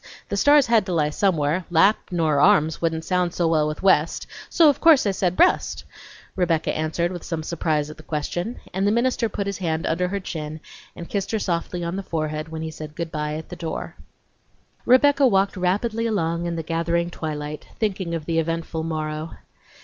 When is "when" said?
12.49-12.63